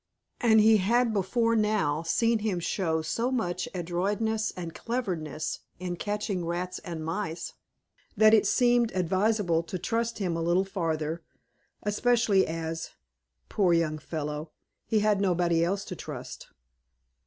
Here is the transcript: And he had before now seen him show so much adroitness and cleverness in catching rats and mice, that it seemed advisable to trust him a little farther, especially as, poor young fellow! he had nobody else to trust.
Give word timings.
And 0.39 0.59
he 0.59 0.77
had 0.77 1.13
before 1.13 1.55
now 1.55 2.01
seen 2.01 2.39
him 2.39 2.59
show 2.59 3.03
so 3.03 3.29
much 3.29 3.69
adroitness 3.75 4.49
and 4.57 4.73
cleverness 4.73 5.59
in 5.79 5.95
catching 5.95 6.43
rats 6.43 6.79
and 6.79 7.05
mice, 7.05 7.53
that 8.17 8.33
it 8.33 8.47
seemed 8.47 8.91
advisable 8.93 9.61
to 9.61 9.77
trust 9.77 10.17
him 10.17 10.35
a 10.35 10.41
little 10.41 10.65
farther, 10.65 11.21
especially 11.83 12.47
as, 12.47 12.89
poor 13.47 13.73
young 13.75 13.99
fellow! 13.99 14.49
he 14.87 15.01
had 15.01 15.21
nobody 15.21 15.63
else 15.63 15.85
to 15.85 15.95
trust. 15.95 16.47